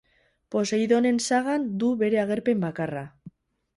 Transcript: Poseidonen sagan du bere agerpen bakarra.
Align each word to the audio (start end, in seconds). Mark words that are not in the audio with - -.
Poseidonen 0.55 1.21
sagan 1.27 1.69
du 1.83 1.87
bere 2.01 2.21
agerpen 2.25 2.65
bakarra. 2.67 3.05